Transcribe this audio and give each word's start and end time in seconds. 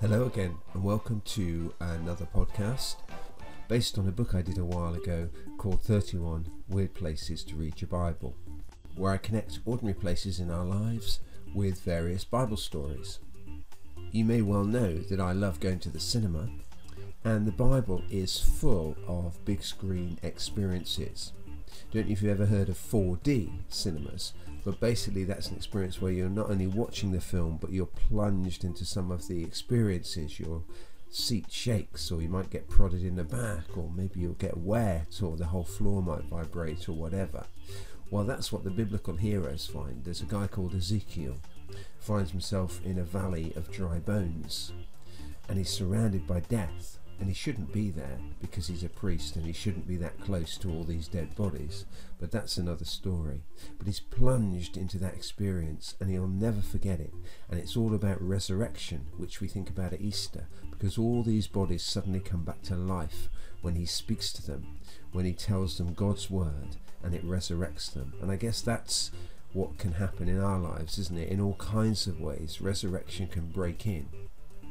Hello 0.00 0.26
again, 0.26 0.56
and 0.74 0.84
welcome 0.84 1.22
to 1.24 1.74
another 1.80 2.28
podcast 2.32 2.98
based 3.66 3.98
on 3.98 4.06
a 4.06 4.12
book 4.12 4.32
I 4.32 4.42
did 4.42 4.56
a 4.56 4.64
while 4.64 4.94
ago 4.94 5.28
called 5.56 5.82
31 5.82 6.48
Weird 6.68 6.94
Places 6.94 7.42
to 7.42 7.56
Read 7.56 7.80
Your 7.80 7.88
Bible, 7.88 8.36
where 8.94 9.10
I 9.10 9.16
connect 9.16 9.58
ordinary 9.64 9.94
places 9.94 10.38
in 10.38 10.52
our 10.52 10.64
lives 10.64 11.18
with 11.52 11.80
various 11.80 12.24
Bible 12.24 12.56
stories. 12.56 13.18
You 14.12 14.24
may 14.24 14.40
well 14.40 14.62
know 14.62 14.98
that 14.98 15.18
I 15.18 15.32
love 15.32 15.58
going 15.58 15.80
to 15.80 15.90
the 15.90 15.98
cinema, 15.98 16.48
and 17.24 17.44
the 17.44 17.50
Bible 17.50 18.04
is 18.08 18.38
full 18.38 18.96
of 19.08 19.44
big 19.44 19.64
screen 19.64 20.16
experiences. 20.22 21.32
Don't 21.90 22.06
know 22.06 22.12
if 22.12 22.22
you've 22.22 22.30
ever 22.30 22.46
heard 22.46 22.68
of 22.68 22.78
4D 22.78 23.50
cinemas, 23.68 24.32
but 24.64 24.80
basically 24.80 25.24
that's 25.24 25.48
an 25.48 25.56
experience 25.56 26.00
where 26.00 26.12
you're 26.12 26.28
not 26.28 26.50
only 26.50 26.66
watching 26.66 27.12
the 27.12 27.20
film, 27.20 27.58
but 27.60 27.72
you're 27.72 27.86
plunged 27.86 28.64
into 28.64 28.84
some 28.84 29.10
of 29.10 29.28
the 29.28 29.42
experiences. 29.42 30.38
Your 30.38 30.62
seat 31.10 31.46
shakes, 31.50 32.10
or 32.10 32.20
you 32.20 32.28
might 32.28 32.50
get 32.50 32.68
prodded 32.68 33.02
in 33.02 33.16
the 33.16 33.24
back, 33.24 33.76
or 33.76 33.90
maybe 33.94 34.20
you'll 34.20 34.34
get 34.34 34.56
wet, 34.56 35.20
or 35.22 35.36
the 35.36 35.46
whole 35.46 35.64
floor 35.64 36.02
might 36.02 36.24
vibrate, 36.24 36.88
or 36.88 36.92
whatever. 36.92 37.46
Well, 38.10 38.24
that's 38.24 38.52
what 38.52 38.64
the 38.64 38.70
biblical 38.70 39.16
heroes 39.16 39.66
find. 39.66 40.04
There's 40.04 40.22
a 40.22 40.26
guy 40.26 40.46
called 40.46 40.74
Ezekiel, 40.74 41.36
finds 41.98 42.30
himself 42.30 42.80
in 42.84 42.98
a 42.98 43.04
valley 43.04 43.52
of 43.56 43.70
dry 43.70 43.98
bones, 43.98 44.72
and 45.48 45.58
he's 45.58 45.70
surrounded 45.70 46.26
by 46.26 46.40
death 46.40 46.98
and 47.20 47.28
he 47.28 47.34
shouldn't 47.34 47.72
be 47.72 47.90
there 47.90 48.18
because 48.40 48.68
he's 48.68 48.84
a 48.84 48.88
priest 48.88 49.36
and 49.36 49.44
he 49.44 49.52
shouldn't 49.52 49.88
be 49.88 49.96
that 49.96 50.20
close 50.20 50.56
to 50.58 50.70
all 50.70 50.84
these 50.84 51.08
dead 51.08 51.34
bodies. 51.34 51.84
But 52.20 52.30
that's 52.30 52.56
another 52.56 52.84
story. 52.84 53.42
But 53.76 53.86
he's 53.86 54.00
plunged 54.00 54.76
into 54.76 54.98
that 54.98 55.14
experience 55.14 55.94
and 56.00 56.10
he'll 56.10 56.28
never 56.28 56.60
forget 56.60 57.00
it. 57.00 57.12
And 57.50 57.58
it's 57.58 57.76
all 57.76 57.94
about 57.94 58.22
resurrection, 58.22 59.06
which 59.16 59.40
we 59.40 59.48
think 59.48 59.68
about 59.68 59.92
at 59.92 60.00
Easter, 60.00 60.46
because 60.70 60.96
all 60.96 61.22
these 61.22 61.48
bodies 61.48 61.82
suddenly 61.82 62.20
come 62.20 62.44
back 62.44 62.62
to 62.62 62.76
life 62.76 63.28
when 63.62 63.74
he 63.74 63.86
speaks 63.86 64.32
to 64.34 64.46
them, 64.46 64.78
when 65.12 65.24
he 65.24 65.32
tells 65.32 65.78
them 65.78 65.94
God's 65.94 66.30
word 66.30 66.76
and 67.02 67.14
it 67.14 67.26
resurrects 67.26 67.92
them. 67.92 68.12
And 68.22 68.30
I 68.30 68.36
guess 68.36 68.60
that's 68.60 69.10
what 69.52 69.78
can 69.78 69.92
happen 69.92 70.28
in 70.28 70.40
our 70.40 70.58
lives, 70.58 70.98
isn't 70.98 71.18
it? 71.18 71.30
In 71.30 71.40
all 71.40 71.54
kinds 71.54 72.06
of 72.06 72.20
ways, 72.20 72.60
resurrection 72.60 73.26
can 73.26 73.48
break 73.48 73.86
in 73.86 74.08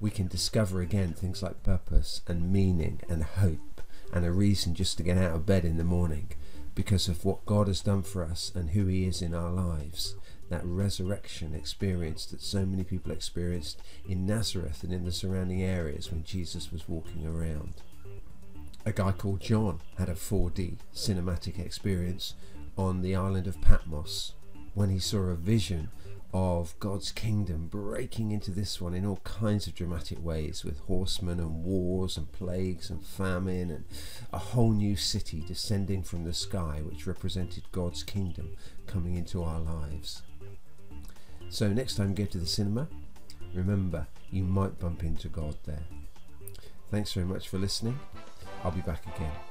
we 0.00 0.10
can 0.10 0.28
discover 0.28 0.80
again 0.80 1.12
things 1.12 1.42
like 1.42 1.62
purpose 1.62 2.22
and 2.26 2.52
meaning 2.52 3.00
and 3.08 3.22
hope 3.22 3.82
and 4.12 4.24
a 4.24 4.32
reason 4.32 4.74
just 4.74 4.96
to 4.96 5.02
get 5.02 5.18
out 5.18 5.34
of 5.34 5.46
bed 5.46 5.64
in 5.64 5.76
the 5.76 5.84
morning 5.84 6.30
because 6.74 7.08
of 7.08 7.24
what 7.24 7.44
God 7.44 7.66
has 7.66 7.80
done 7.80 8.02
for 8.02 8.24
us 8.24 8.52
and 8.54 8.70
who 8.70 8.86
He 8.86 9.04
is 9.04 9.20
in 9.20 9.34
our 9.34 9.50
lives. 9.50 10.14
That 10.48 10.64
resurrection 10.64 11.54
experience 11.54 12.24
that 12.26 12.40
so 12.40 12.64
many 12.64 12.84
people 12.84 13.12
experienced 13.12 13.82
in 14.08 14.24
Nazareth 14.26 14.82
and 14.82 14.92
in 14.92 15.04
the 15.04 15.12
surrounding 15.12 15.62
areas 15.62 16.10
when 16.10 16.24
Jesus 16.24 16.72
was 16.72 16.88
walking 16.88 17.26
around. 17.26 17.82
A 18.86 18.92
guy 18.92 19.12
called 19.12 19.40
John 19.40 19.80
had 19.98 20.08
a 20.08 20.14
4D 20.14 20.78
cinematic 20.94 21.58
experience 21.58 22.34
on 22.78 23.02
the 23.02 23.14
island 23.14 23.46
of 23.46 23.60
Patmos 23.60 24.32
when 24.72 24.88
he 24.88 25.00
saw 25.00 25.18
a 25.18 25.34
vision 25.34 25.90
of 26.32 26.78
God's 26.78 27.10
kingdom 27.10 27.68
breaking 27.68 28.32
into 28.32 28.50
this 28.50 28.80
one 28.80 28.94
in 28.94 29.06
all 29.06 29.20
kinds 29.24 29.66
of 29.66 29.74
dramatic 29.74 30.22
ways 30.22 30.62
with 30.62 30.80
horsemen 30.80 31.40
and 31.40 31.64
wars 31.64 32.16
and 32.18 32.30
plagues 32.32 32.90
and 32.90 33.04
famine 33.04 33.70
and 33.70 33.84
a 34.32 34.38
whole 34.38 34.72
new 34.72 34.94
city 34.94 35.42
descending 35.46 36.02
from 36.02 36.24
the 36.24 36.34
sky 36.34 36.82
which 36.84 37.06
represented 37.06 37.64
God's 37.72 38.02
kingdom 38.02 38.50
coming 38.86 39.14
into 39.14 39.42
our 39.42 39.60
lives. 39.60 40.22
So, 41.48 41.68
next 41.68 41.96
time 41.96 42.10
you 42.10 42.14
go 42.14 42.24
to 42.26 42.38
the 42.38 42.46
cinema, 42.46 42.88
remember 43.54 44.06
you 44.30 44.44
might 44.44 44.78
bump 44.78 45.02
into 45.02 45.28
God 45.28 45.56
there. 45.64 45.84
Thanks 46.90 47.12
very 47.12 47.26
much 47.26 47.48
for 47.48 47.58
listening. 47.58 47.98
I'll 48.62 48.70
be 48.70 48.82
back 48.82 49.04
again. 49.16 49.47